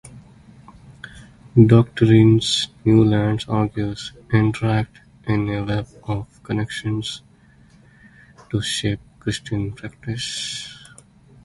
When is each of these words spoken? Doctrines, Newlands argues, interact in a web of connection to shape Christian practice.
Doctrines, 1.63 2.69
Newlands 2.85 3.47
argues, 3.47 4.13
interact 4.33 4.99
in 5.27 5.47
a 5.49 5.63
web 5.63 5.87
of 6.01 6.41
connection 6.41 7.03
to 8.49 8.61
shape 8.63 8.99
Christian 9.19 9.73
practice. 9.73 10.75